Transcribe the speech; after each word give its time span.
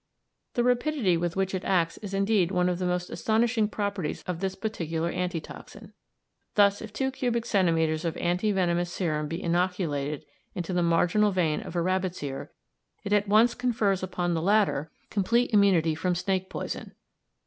The 0.55 0.63
rapidity 0.63 1.15
with 1.15 1.35
which 1.35 1.53
it 1.53 1.63
acts 1.63 1.99
is 1.99 2.11
indeed 2.11 2.49
one 2.49 2.69
of 2.69 2.79
the 2.79 2.87
most 2.87 3.11
astonishing 3.11 3.67
properties 3.67 4.23
of 4.23 4.39
this 4.39 4.55
particular 4.55 5.11
anti 5.11 5.39
toxin. 5.39 5.93
Thus 6.55 6.81
if 6.81 6.91
two 6.91 7.11
cubic 7.11 7.45
centimetres 7.45 8.03
of 8.03 8.17
anti 8.17 8.51
venomous 8.51 8.91
serum 8.91 9.27
be 9.27 9.39
inoculated 9.43 10.25
into 10.55 10.73
the 10.73 10.81
marginal 10.81 11.29
vein 11.29 11.61
of 11.61 11.75
a 11.75 11.83
rabbit's 11.83 12.23
ear, 12.23 12.51
it 13.03 13.13
at 13.13 13.27
once 13.27 13.53
confers 13.53 14.01
upon 14.01 14.33
the 14.33 14.41
latter 14.41 14.89
complete 15.11 15.53
immunity 15.53 15.93
from 15.93 16.15
snake 16.15 16.49
poison. 16.49 16.95